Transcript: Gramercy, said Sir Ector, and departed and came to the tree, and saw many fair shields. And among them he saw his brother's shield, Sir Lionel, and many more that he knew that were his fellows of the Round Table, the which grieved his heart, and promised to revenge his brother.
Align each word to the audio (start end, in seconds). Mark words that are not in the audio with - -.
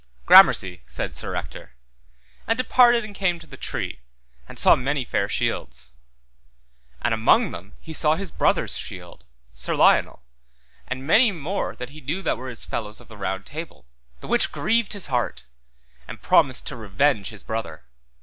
Gramercy, 0.25 0.81
said 0.87 1.15
Sir 1.15 1.35
Ector, 1.35 1.73
and 2.47 2.57
departed 2.57 3.03
and 3.05 3.13
came 3.13 3.37
to 3.37 3.45
the 3.45 3.55
tree, 3.55 3.99
and 4.49 4.57
saw 4.57 4.75
many 4.75 5.05
fair 5.05 5.29
shields. 5.29 5.89
And 7.03 7.13
among 7.13 7.51
them 7.51 7.73
he 7.79 7.93
saw 7.93 8.15
his 8.15 8.31
brother's 8.31 8.75
shield, 8.75 9.25
Sir 9.53 9.75
Lionel, 9.75 10.23
and 10.87 11.05
many 11.05 11.31
more 11.31 11.75
that 11.75 11.89
he 11.89 12.01
knew 12.01 12.23
that 12.23 12.37
were 12.39 12.49
his 12.49 12.65
fellows 12.65 12.99
of 12.99 13.09
the 13.09 13.15
Round 13.15 13.45
Table, 13.45 13.85
the 14.21 14.27
which 14.27 14.51
grieved 14.51 14.93
his 14.93 15.05
heart, 15.05 15.43
and 16.07 16.19
promised 16.19 16.65
to 16.65 16.75
revenge 16.75 17.29
his 17.29 17.43
brother. 17.43 17.83